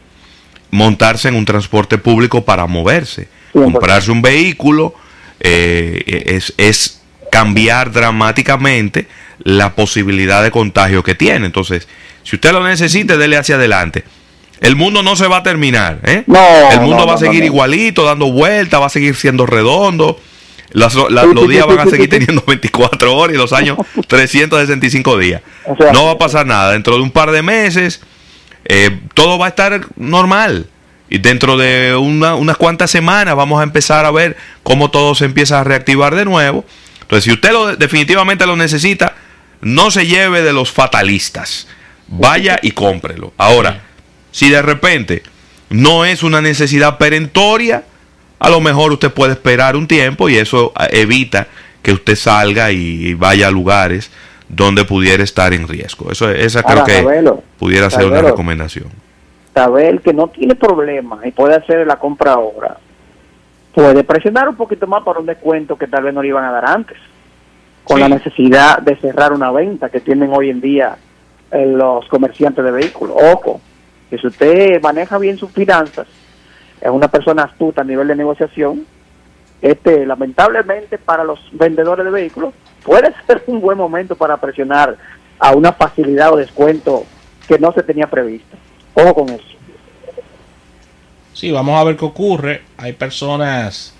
montarse 0.71 1.29
en 1.29 1.35
un 1.35 1.47
transporte 1.47 1.97
público 1.97 2.45
para 2.45 2.67
moverse. 2.67 3.29
Comprarse 3.53 4.11
un 4.11 4.21
vehículo 4.21 4.93
eh, 5.41 6.25
es, 6.27 6.53
es 6.59 7.01
cambiar 7.31 7.91
dramáticamente 7.91 9.07
la 9.39 9.75
posibilidad 9.75 10.43
de 10.43 10.51
contagio 10.51 11.03
que 11.03 11.15
tiene. 11.15 11.47
Entonces, 11.47 11.89
si 12.23 12.37
usted 12.37 12.53
lo 12.53 12.63
necesita, 12.63 13.17
dele 13.17 13.39
hacia 13.39 13.55
adelante. 13.55 14.05
El 14.61 14.77
mundo 14.77 15.03
no 15.03 15.17
se 15.17 15.27
va 15.27 15.39
a 15.39 15.43
terminar. 15.43 16.01
¿eh? 16.05 16.25
el 16.73 16.81
mundo 16.81 17.07
va 17.07 17.15
a 17.15 17.19
seguir 17.19 17.45
igualito, 17.45 18.05
dando 18.05 18.31
vueltas, 18.31 18.79
va 18.79 18.87
a 18.87 18.91
seguir 18.91 19.17
siendo 19.17 19.47
redondo. 19.47 20.21
Los 20.75 21.49
días 21.49 21.67
van 21.67 21.79
a 21.79 21.87
seguir 21.87 22.11
teniendo 22.11 22.43
24 22.47 23.17
horas 23.17 23.35
y 23.35 23.39
los 23.39 23.53
años 23.55 23.79
365 24.09 25.19
días. 25.19 25.41
no 25.93 26.07
va 26.07 26.13
a 26.13 26.19
pasar 26.19 26.47
nada. 26.47 26.73
Dentro 26.73 26.97
de 26.97 27.03
un 27.03 27.11
par 27.11 27.31
de 27.31 27.43
meses, 27.43 28.01
eh, 28.65 29.01
todo 29.15 29.39
va 29.39 29.47
a 29.47 29.49
estar 29.51 29.87
normal. 29.97 30.67
Y 31.09 31.19
dentro 31.19 31.57
de 31.57 31.95
unas 31.95 32.57
cuantas 32.57 32.91
semanas 32.91 33.37
vamos 33.37 33.61
a 33.61 33.63
empezar 33.63 34.05
a 34.05 34.11
ver 34.11 34.37
cómo 34.63 34.91
todo 34.91 35.15
se 35.15 35.27
empieza 35.27 35.61
a 35.61 35.65
reactivar 35.65 36.15
de 36.15 36.25
nuevo. 36.25 36.65
Entonces, 37.03 37.25
si 37.25 37.33
usted 37.33 37.53
lo, 37.53 37.77
definitivamente 37.77 38.47
lo 38.47 38.57
necesita, 38.57 39.15
no 39.61 39.91
se 39.91 40.07
lleve 40.07 40.43
de 40.43 40.53
los 40.53 40.73
fatalistas. 40.73 41.69
Vaya 42.09 42.59
y 42.63 42.73
cómprelo. 42.73 43.33
Ahora, 43.37 43.83
si 44.33 44.49
de 44.49 44.63
repente 44.63 45.23
no 45.69 46.05
es 46.05 46.23
una 46.23 46.41
necesidad 46.41 46.99
perentoria, 46.99 47.85
a 48.39 48.51
lo 48.51 48.61
mejor 48.61 48.93
usted 48.93 49.13
puede 49.13 49.33
esperar 49.33 49.77
un 49.77 49.87
tiempo 49.87 50.29
y 50.29 50.37
eso 50.37 50.73
eh, 50.79 51.01
evita 51.03 51.47
que 51.83 51.93
usted 51.93 52.17
salga 52.17 52.73
y 52.73 53.15
vaya 53.15 53.49
a 53.49 53.51
lugares 53.51 54.11
donde 54.49 54.85
pudiera 54.85 55.23
estar 55.23 55.53
en 55.53 55.69
riesgo. 55.69 56.11
Eso, 56.11 56.31
esa 56.31 56.63
creo 56.63 56.85
que 56.85 57.33
pudiera 57.59 57.91
ser 57.91 58.07
una 58.07 58.23
recomendación. 58.23 58.87
Saber 59.55 60.01
que 60.01 60.13
no 60.13 60.29
tiene 60.29 60.55
problema 60.55 61.21
y 61.25 61.31
puede 61.31 61.55
hacer 61.55 61.87
la 61.87 61.97
compra 61.97 62.33
ahora, 62.33 62.77
puede 63.73 64.03
presionar 64.05 64.49
un 64.49 64.57
poquito 64.57 64.87
más 64.87 65.03
para 65.05 65.21
un 65.21 65.27
descuento 65.27 65.77
que 65.77 65.87
tal 65.87 66.05
vez 66.05 66.15
no 66.15 66.23
le 66.23 66.29
iban 66.29 66.45
a 66.45 66.51
dar 66.51 66.69
antes, 66.69 66.99
con 67.85 68.01
la 68.01 68.09
necesidad 68.09 68.79
de 68.79 68.97
cerrar 68.97 69.33
una 69.33 69.51
venta 69.51 69.91
que 69.91 70.01
tienen 70.01 70.31
hoy 70.33 70.51
en 70.51 70.61
día 70.61 70.97
eh, 71.51 71.67
los 71.67 72.07
comerciantes 72.09 72.65
de 72.65 72.71
vehículos. 72.71 73.17
Ojo, 73.33 73.61
que 74.11 74.19
si 74.19 74.27
usted 74.27 74.81
maneja 74.83 75.19
bien 75.19 75.37
sus 75.37 75.51
finanzas, 75.53 76.07
es 76.85 76.91
una 76.91 77.09
persona 77.09 77.45
astuta 77.45 77.81
a 77.81 77.85
nivel 77.85 78.09
de 78.09 78.15
negociación, 78.15 78.87
este 79.63 80.05
lamentablemente 80.05 80.99
para 80.99 81.25
los 81.25 81.41
vendedores 81.53 82.05
de 82.05 82.11
vehículos 82.11 82.53
puede 82.85 83.15
ser 83.27 83.43
un 83.47 83.63
buen 83.63 83.79
momento 83.79 84.15
para 84.15 84.37
presionar 84.37 84.99
a 85.39 85.53
una 85.53 85.73
facilidad 85.73 86.35
o 86.35 86.37
descuento 86.37 87.05
que 87.49 87.59
no 87.59 87.73
se 87.73 87.83
tenía 87.83 88.07
previsto. 88.07 88.57
Ojo 88.93 89.15
con 89.15 89.31
eso. 89.31 89.45
Sí, 91.33 91.51
vamos 91.51 91.81
a 91.81 91.85
ver 91.85 91.97
qué 91.97 92.05
ocurre. 92.05 92.63
Hay 92.77 92.93
personas 92.93 93.95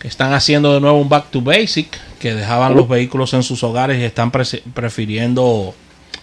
que 0.00 0.08
están 0.08 0.32
haciendo 0.34 0.74
de 0.74 0.80
nuevo 0.80 1.00
un 1.00 1.08
back 1.08 1.30
to 1.30 1.40
basic, 1.40 1.96
que 2.18 2.34
dejaban 2.34 2.74
los 2.74 2.88
vehículos 2.88 3.34
en 3.34 3.42
sus 3.44 3.62
hogares 3.62 3.98
y 3.98 4.04
están 4.04 4.30
prefiriendo 4.30 5.74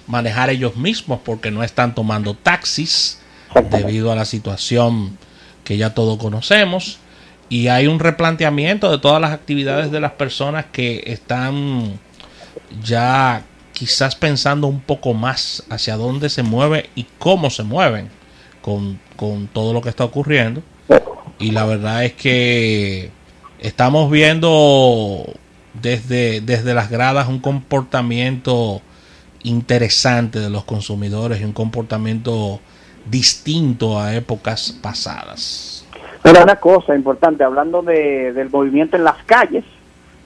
manejar 0.08 0.50
ellos 0.50 0.76
mismos 0.76 1.22
porque 1.24 1.50
no 1.50 1.64
están 1.64 1.96
tomando 1.96 2.34
taxis 2.36 3.22
debido 3.72 4.12
a 4.12 4.16
la 4.16 4.26
situación 4.26 5.18
que 5.66 5.76
ya 5.76 5.94
todos 5.94 6.18
conocemos. 6.18 7.00
Y 7.50 7.68
hay 7.68 7.88
un 7.88 8.00
replanteamiento 8.00 8.90
de 8.90 9.00
todas 9.00 9.20
las 9.20 9.32
actividades 9.32 9.92
de 9.92 10.00
las 10.00 10.14
personas 10.14 10.66
que 10.72 11.04
están 11.06 12.00
ya 12.82 13.44
quizás 13.74 14.16
pensando 14.16 14.68
un 14.68 14.80
poco 14.80 15.14
más 15.14 15.64
hacia 15.70 15.98
dónde 15.98 16.30
se 16.30 16.44
mueve 16.44 16.90
y 16.96 17.06
cómo 17.20 17.50
se 17.50 17.64
mueven 17.64 18.10
con, 18.62 19.00
con 19.18 19.48
todo 19.48 19.74
lo 19.74 19.82
que 19.82 19.90
está 19.90 20.06
ocurriendo. 20.06 20.64
Y 21.38 21.52
la 21.52 21.66
verdad 21.66 22.06
es 22.06 22.14
que 22.14 23.12
estamos 23.60 24.10
viendo 24.10 25.26
desde, 25.82 26.42
desde 26.42 26.74
las 26.74 26.90
gradas 26.90 27.28
un 27.28 27.40
comportamiento 27.40 28.82
interesante 29.44 30.40
de 30.40 30.50
los 30.50 30.64
consumidores 30.64 31.42
y 31.42 31.44
un 31.44 31.54
comportamiento 31.54 32.60
distinto 33.06 34.00
a 34.00 34.16
épocas 34.16 34.72
pasadas. 34.82 35.86
Pero 36.22 36.44
una 36.44 36.56
cosa 36.56 36.96
importante, 36.96 37.44
hablando 37.44 37.82
de, 37.82 38.34
del 38.34 38.50
movimiento 38.50 38.98
en 38.98 39.04
las 39.04 39.24
calles, 39.26 39.64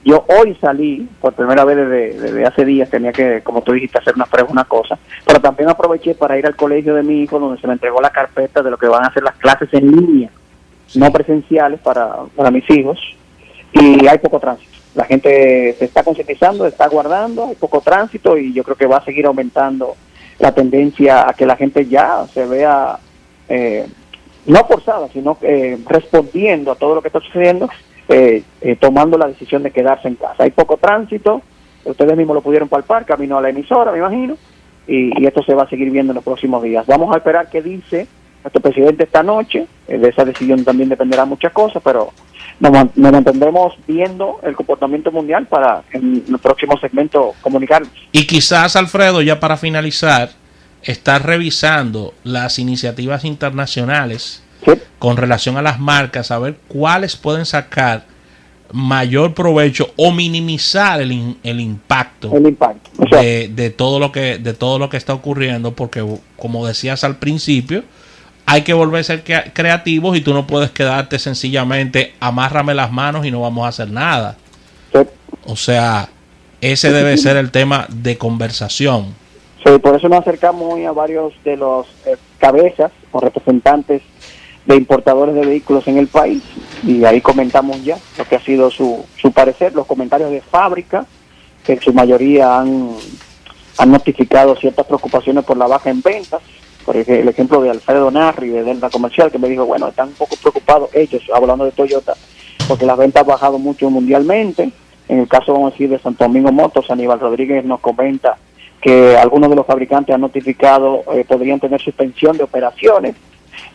yo 0.06 0.26
hoy 0.28 0.58
salí, 0.62 1.10
por 1.20 1.34
primera 1.34 1.66
vez 1.66 1.78
desde, 2.22 2.46
hace 2.46 2.64
días, 2.64 2.90
tenía 2.90 3.12
que, 3.12 3.42
como 3.44 3.62
tú 3.62 3.74
dijiste, 3.74 3.98
hacer 3.98 4.16
una 4.16 4.26
prueba, 4.26 4.50
una 4.50 4.64
cosa, 4.64 4.98
pero 5.26 5.42
también 5.42 5.70
aproveché 5.70 6.16
para 6.16 6.38
ir 6.38 6.46
al 6.46 6.56
colegio 6.56 6.96
de 6.96 7.04
mi 7.04 7.24
hijo, 7.24 7.38
donde 7.38 7.60
se 7.60 7.68
me 7.68 7.74
entregó 7.74 8.00
la 8.02 8.12
carpeta 8.12 8.62
de 8.62 8.72
lo 8.72 8.78
que 8.78 8.88
van 8.88 9.06
a 9.06 9.14
ser 9.14 9.24
las 9.24 9.36
clases 9.36 9.74
en 9.74 9.92
línea, 9.92 10.30
no 10.96 11.12
presenciales 11.12 11.82
para, 11.82 12.16
para 12.36 12.50
mis 12.50 12.68
hijos, 12.70 12.98
y 13.74 14.08
hay 14.08 14.18
poco 14.20 14.40
tránsito. 14.40 14.72
La 14.96 15.06
gente 15.06 15.76
se 15.78 15.86
está 15.86 16.04
concientizando, 16.04 16.66
está 16.66 16.88
guardando, 16.88 17.48
hay 17.50 17.56
poco 17.56 17.82
tránsito 17.82 18.38
y 18.38 18.54
yo 18.54 18.64
creo 18.64 18.76
que 18.76 18.88
va 18.88 18.98
a 18.98 19.06
seguir 19.06 19.26
aumentando 19.26 19.96
la 20.40 20.54
tendencia 20.54 21.30
a 21.30 21.34
que 21.34 21.46
la 21.46 21.56
gente 21.56 21.86
ya 21.86 22.26
se 22.34 22.46
vea 22.46 22.98
eh, 23.48 23.86
no 24.46 24.66
forzada, 24.66 25.08
sino 25.10 25.38
eh, 25.42 25.78
respondiendo 25.86 26.72
a 26.72 26.76
todo 26.76 26.96
lo 26.96 27.02
que 27.02 27.10
está 27.10 27.20
sucediendo, 27.20 27.70
eh, 28.08 28.44
tomando 28.80 29.18
la 29.18 29.28
decisión 29.28 29.62
de 29.64 29.72
quedarse 29.72 30.08
en 30.08 30.16
casa. 30.16 30.44
Hay 30.44 30.52
poco 30.52 30.78
tránsito, 30.78 31.42
ustedes 31.84 32.18
mismos 32.18 32.36
lo 32.36 32.42
pudieron 32.42 32.70
palpar, 32.70 33.06
camino 33.06 33.38
a 33.38 33.42
la 33.42 33.50
emisora, 33.50 33.92
me 33.92 34.00
imagino, 34.00 34.38
y, 34.88 35.26
esto 35.26 35.44
se 35.44 35.54
va 35.54 35.64
a 35.64 35.70
seguir 35.70 35.92
viendo 35.92 36.12
en 36.12 36.16
los 36.16 36.24
próximos 36.24 36.64
días. 36.64 36.88
Vamos 36.88 37.14
a 37.14 37.18
esperar 37.18 37.50
qué 37.50 37.62
dice 37.62 38.08
nuestro 38.44 38.62
presidente 38.62 39.04
esta 39.04 39.22
noche, 39.22 39.68
de 39.86 40.08
esa 40.08 40.24
decisión 40.24 40.64
también 40.64 40.90
dependerá 40.90 41.26
muchas 41.26 41.52
cosas, 41.52 41.84
pero 41.84 42.12
nos, 42.60 42.72
nos 42.96 43.12
mantendremos 43.12 43.76
viendo 43.88 44.40
el 44.44 44.56
comportamiento 44.56 45.12
mundial 45.12 45.48
para 45.48 45.84
en 45.92 46.24
el 46.28 46.40
próximo 46.40 46.78
segmento 46.80 47.34
comunicarnos. 47.42 47.92
Y 48.12 48.26
quizás, 48.28 48.76
Alfredo, 48.76 49.22
ya 49.22 49.40
para 49.40 49.58
finalizar, 49.58 50.30
estar 50.84 51.26
revisando 51.26 52.14
las 52.24 52.60
iniciativas 52.60 53.26
internacionales 53.26 54.44
con 54.98 55.18
relación 55.18 55.58
a 55.58 55.62
las 55.62 55.80
marcas, 55.80 56.32
a 56.32 56.40
ver 56.40 56.58
cuáles 56.68 57.16
pueden 57.16 57.46
sacar 57.46 58.06
mayor 58.72 59.34
provecho 59.34 59.92
o 59.96 60.12
minimizar 60.12 61.02
el, 61.02 61.38
el 61.44 61.60
impacto, 61.60 62.30
de, 62.30 63.48
de, 63.48 63.70
todo 63.72 64.00
lo 64.00 64.12
que 64.12 64.38
de 64.38 64.54
todo 64.54 64.78
lo 64.78 64.90
que 64.90 64.98
está 64.98 65.14
ocurriendo 65.14 65.74
porque 65.74 66.06
como 66.36 66.68
decías 66.68 67.04
al 67.04 67.18
principio 67.18 67.84
hay 68.50 68.64
que 68.64 68.74
volver 68.74 69.02
a 69.02 69.04
ser 69.04 69.24
creativos 69.54 70.18
y 70.18 70.22
tú 70.22 70.34
no 70.34 70.48
puedes 70.48 70.72
quedarte 70.72 71.20
sencillamente 71.20 72.16
amárrame 72.20 72.74
las 72.74 72.92
manos 72.92 73.24
y 73.24 73.30
no 73.30 73.42
vamos 73.42 73.64
a 73.64 73.68
hacer 73.68 73.92
nada. 73.92 74.38
O 75.46 75.56
sea, 75.56 76.10
ese 76.60 76.92
debe 76.92 77.16
ser 77.18 77.38
el 77.38 77.52
tema 77.52 77.86
de 77.90 78.18
conversación. 78.18 79.14
Sí, 79.64 79.78
por 79.78 79.96
eso 79.96 80.10
nos 80.10 80.22
acercamos 80.22 80.74
hoy 80.74 80.86
a 80.86 80.92
varios 80.92 81.32
de 81.44 81.58
los 81.58 81.86
eh, 82.08 82.18
cabezas 82.40 82.92
o 83.12 83.20
representantes 83.20 84.02
de 84.66 84.76
importadores 84.76 85.36
de 85.36 85.46
vehículos 85.46 85.88
en 85.88 86.00
el 86.00 86.08
país 86.08 86.42
y 86.84 87.06
ahí 87.06 87.22
comentamos 87.22 87.84
ya 87.84 88.00
lo 88.18 88.26
que 88.26 88.36
ha 88.36 88.42
sido 88.42 88.72
su, 88.72 89.06
su 89.22 89.32
parecer, 89.32 89.76
los 89.76 89.86
comentarios 89.86 90.32
de 90.32 90.42
fábrica, 90.42 91.06
que 91.64 91.74
en 91.74 91.82
su 91.82 91.94
mayoría 91.94 92.60
han, 92.60 92.96
han 93.78 93.92
notificado 93.92 94.56
ciertas 94.56 94.88
preocupaciones 94.88 95.44
por 95.44 95.56
la 95.56 95.68
baja 95.68 95.92
en 95.92 96.02
ventas 96.02 96.42
por 96.90 96.98
el 96.98 97.28
ejemplo 97.28 97.62
de 97.62 97.70
Alfredo 97.70 98.10
Narri 98.10 98.50
de 98.50 98.64
Delta 98.64 98.90
Comercial, 98.90 99.32
que 99.32 99.38
me 99.38 99.48
dijo, 99.48 99.64
bueno, 99.64 99.90
están 99.90 100.08
un 100.08 100.16
poco 100.16 100.36
preocupados 100.38 100.90
ellos, 100.96 101.22
hablando 101.32 101.64
de 101.64 101.72
Toyota, 101.72 102.16
porque 102.68 102.88
las 102.88 102.98
ventas 102.98 103.22
han 103.22 103.28
bajado 103.28 103.60
mucho 103.60 103.92
mundialmente. 103.92 104.72
En 105.08 105.20
el 105.20 105.28
caso, 105.28 105.54
vamos 105.54 105.70
a 105.70 105.72
decir, 105.74 105.88
de 105.88 106.00
Santo 106.00 106.24
Domingo 106.24 106.52
Motos, 106.52 106.90
Aníbal 106.90 107.20
Rodríguez 107.20 107.64
nos 107.64 107.80
comenta 107.80 108.38
que 108.82 109.16
algunos 109.16 109.52
de 109.52 109.58
los 109.58 109.68
fabricantes 109.68 110.16
han 110.16 110.22
notificado 110.22 111.04
eh, 111.14 111.24
podrían 111.28 111.60
tener 111.60 111.80
suspensión 111.80 112.36
de 112.38 112.46
operaciones, 112.46 113.14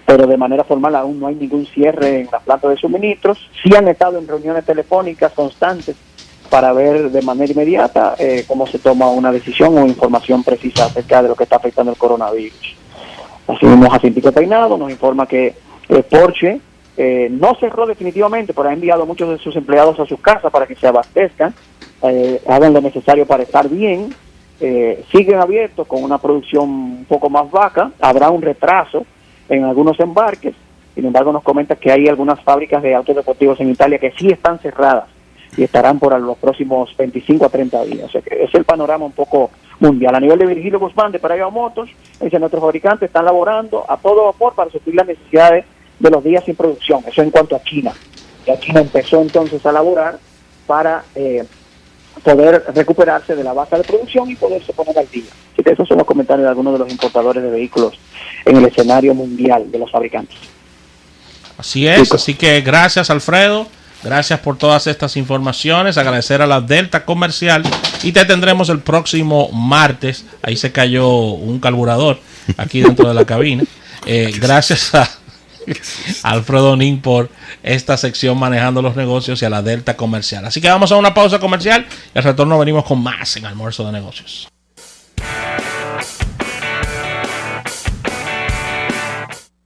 pero 0.04 0.26
de 0.26 0.37
manera 0.37 0.64
formal 0.64 0.97
aún 0.97 1.21
no 1.21 1.28
hay 1.28 1.37
ningún 1.37 1.66
cierre 1.66 2.23
en 2.23 2.28
la 2.33 2.40
planta 2.40 2.68
de 2.68 2.76
suministros. 2.76 3.38
Sí 3.62 3.73
han 3.76 3.87
estado 3.87 4.18
en 4.18 4.26
reuniones 4.26 4.64
telefónicas 4.64 5.30
constantes 5.35 5.94
para 6.50 6.73
ver 6.73 7.12
de 7.12 7.23
manera 7.23 7.52
inmediata 7.52 8.16
eh, 8.18 8.42
cómo 8.49 8.66
se 8.66 8.80
toma 8.80 9.09
una 9.09 9.30
decisión 9.30 9.78
o 9.78 9.87
información 9.87 10.42
precisa 10.42 10.87
acerca 10.87 11.23
de 11.23 11.28
lo 11.28 11.37
que 11.37 11.44
está 11.44 11.54
afectando 11.54 11.92
el 11.92 11.97
coronavirus. 11.97 12.83
Así 13.46 13.66
mismo 13.66 13.90
Jacintico 13.90 14.32
Peinado 14.32 14.76
nos 14.78 14.90
informa 14.90 15.26
que 15.26 15.54
eh, 15.88 16.02
Porsche 16.02 16.60
eh, 16.96 17.28
no 17.30 17.54
cerró 17.56 17.86
definitivamente, 17.86 18.54
pero 18.54 18.68
ha 18.68 18.72
enviado 18.72 19.02
a 19.02 19.06
muchos 19.06 19.28
de 19.28 19.38
sus 19.38 19.56
empleados 19.56 19.98
a 19.98 20.06
sus 20.06 20.20
casas 20.20 20.52
para 20.52 20.66
que 20.66 20.76
se 20.76 20.86
abastezcan, 20.86 21.52
eh, 22.02 22.40
hagan 22.46 22.72
lo 22.72 22.80
necesario 22.80 23.26
para 23.26 23.42
estar 23.42 23.68
bien, 23.68 24.14
eh, 24.60 25.04
siguen 25.10 25.40
abiertos 25.40 25.88
con 25.88 26.04
una 26.04 26.18
producción 26.18 26.68
un 26.68 27.04
poco 27.08 27.28
más 27.28 27.50
baja, 27.50 27.90
habrá 28.00 28.30
un 28.30 28.42
retraso 28.42 29.04
en 29.48 29.64
algunos 29.64 29.98
embarques, 29.98 30.54
sin 30.94 31.04
embargo 31.04 31.32
nos 31.32 31.42
comenta 31.42 31.74
que 31.74 31.90
hay 31.90 32.06
algunas 32.06 32.40
fábricas 32.42 32.80
de 32.82 32.94
autos 32.94 33.16
deportivos 33.16 33.60
en 33.60 33.70
Italia 33.70 33.98
que 33.98 34.12
sí 34.12 34.28
están 34.28 34.60
cerradas 34.60 35.06
y 35.56 35.64
estarán 35.64 35.98
por 35.98 36.18
los 36.20 36.38
próximos 36.38 36.96
25 36.96 37.46
a 37.46 37.48
30 37.48 37.84
días. 37.84 38.04
O 38.04 38.08
sea 38.08 38.20
que 38.20 38.44
es 38.44 38.54
el 38.54 38.64
panorama 38.64 39.04
un 39.04 39.12
poco 39.12 39.50
mundial. 39.81 40.14
A 40.14 40.21
nivel 40.21 40.38
de 40.38 40.47
Virgilio 40.47 40.78
Guzmán 40.78 41.12
de 41.12 41.19
Paraguay 41.19 41.50
Motos, 41.50 41.90
dice 42.21 42.38
nuestros 42.38 42.61
fabricantes 42.61 43.09
están 43.09 43.25
laborando 43.25 43.85
a 43.88 43.97
todo 43.97 44.26
vapor 44.26 44.54
para 44.54 44.71
suplir 44.71 44.97
las 44.97 45.07
necesidades 45.07 45.64
de 45.99 46.11
los 46.11 46.23
días 46.23 46.45
sin 46.45 46.57
producción. 46.57 47.02
Eso 47.07 47.23
en 47.23 47.31
cuanto 47.31 47.57
a 47.57 47.62
China. 47.62 47.93
Ya 48.47 48.59
China 48.59 48.81
empezó 48.81 49.21
entonces 49.23 49.64
a 49.64 49.73
laborar 49.73 50.19
para 50.66 51.04
eh, 51.14 51.45
poder 52.23 52.64
recuperarse 52.75 53.35
de 53.35 53.45
la 53.45 53.52
base 53.52 53.76
de 53.76 53.85
producción 53.85 54.31
y 54.31 54.37
poderse 54.37 54.73
poner 54.73 54.99
al 54.99 55.09
día. 55.11 55.25
Así 55.52 55.62
que 55.62 55.73
esos 55.73 55.88
son 55.88 55.99
los 55.99 56.07
comentarios 56.07 56.45
de 56.45 56.50
algunos 56.50 56.73
de 56.75 56.78
los 56.81 56.90
importadores 56.90 57.43
de 57.43 57.50
vehículos 57.50 57.99
en 58.45 58.57
el 58.57 58.64
escenario 58.66 59.14
mundial 59.14 59.71
de 59.71 59.78
los 59.78 59.90
fabricantes. 59.90 60.37
Así 61.57 61.87
es, 61.87 62.12
así 62.12 62.35
que 62.35 62.61
gracias 62.61 63.11
Alfredo. 63.11 63.66
Gracias 64.02 64.38
por 64.40 64.59
todas 64.59 64.87
estas 64.87 65.16
informaciones. 65.16 65.97
Agradecer 65.97 66.43
a 66.43 66.47
la 66.47 66.61
Delta 66.61 67.07
Comercial. 67.07 67.62
Y 68.04 68.12
te 68.12 68.25
tendremos 68.26 68.68
el 68.68 68.80
próximo 68.80 69.49
martes. 69.50 70.26
Ahí 70.42 70.56
se 70.56 70.73
cayó 70.73 71.08
un 71.08 71.58
carburador 71.58 72.20
aquí 72.58 72.82
dentro 72.82 73.08
de 73.08 73.14
la 73.14 73.25
cabina. 73.25 73.64
Eh, 74.04 74.30
gracias 74.38 74.94
a 74.94 75.08
Alfredo 76.23 76.76
Nin 76.76 77.00
por 77.00 77.30
esta 77.62 77.96
sección 77.96 78.38
manejando 78.38 78.82
los 78.82 78.94
negocios 78.94 79.40
y 79.40 79.46
a 79.46 79.50
la 79.50 79.62
Delta 79.62 79.96
Comercial. 79.96 80.44
Así 80.44 80.61
que 80.61 80.68
vamos 80.68 80.92
a 80.92 80.96
una 80.96 81.14
pausa 81.14 81.38
comercial 81.38 81.87
y 82.14 82.18
al 82.18 82.25
retorno 82.25 82.58
venimos 82.58 82.84
con 82.84 83.02
más 83.02 83.37
en 83.38 83.46
Almuerzo 83.46 83.87
de 83.87 83.92
Negocios. 83.92 84.49